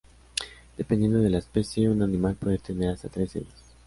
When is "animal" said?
2.01-2.33